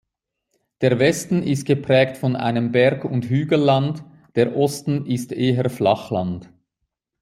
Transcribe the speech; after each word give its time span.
Der 0.81 0.97
Westen 0.97 1.43
ist 1.43 1.67
geprägt 1.67 2.17
von 2.17 2.35
einem 2.35 2.71
Berg- 2.71 3.05
und 3.05 3.25
Hügelland, 3.29 4.03
der 4.33 4.55
Osten 4.57 5.05
ist 5.05 5.31
eher 5.31 5.69
Flachland. 5.69 6.51